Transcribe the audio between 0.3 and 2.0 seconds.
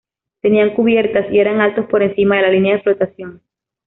Tenían cubiertas y eran altos